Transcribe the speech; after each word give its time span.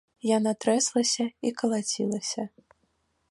Яна 0.37 0.53
трэслася 0.63 1.27
і 1.49 1.53
калацілася. 1.61 2.49